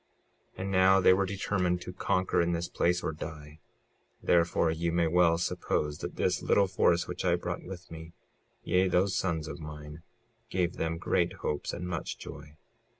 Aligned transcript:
56:17 0.55 0.61
And 0.61 0.71
now 0.71 0.99
they 0.99 1.13
were 1.13 1.25
determined 1.27 1.79
to 1.81 1.93
conquer 1.93 2.41
in 2.41 2.53
this 2.53 2.67
place 2.67 3.03
or 3.03 3.11
die; 3.11 3.59
therefore 4.23 4.71
you 4.71 4.91
may 4.91 5.05
well 5.05 5.37
suppose 5.37 5.99
that 5.99 6.15
this 6.15 6.41
little 6.41 6.65
force 6.65 7.07
which 7.07 7.23
I 7.23 7.35
brought 7.35 7.61
with 7.61 7.91
me, 7.91 8.13
yea, 8.63 8.87
those 8.87 9.15
sons 9.15 9.47
of 9.47 9.59
mine, 9.59 10.01
gave 10.49 10.77
them 10.77 10.97
great 10.97 11.33
hopes 11.45 11.71
and 11.71 11.87
much 11.87 12.17
joy. 12.17 12.55